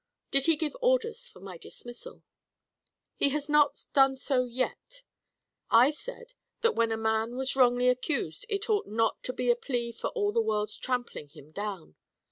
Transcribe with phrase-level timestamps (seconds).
[0.31, 2.23] "Did he give orders for my dismissal?"
[3.17, 5.03] "He has not done so yet.
[5.69, 9.55] I said, that when a man was wrongly accused, it ought not to be a
[9.55, 11.97] plea for all the world's trampling him down.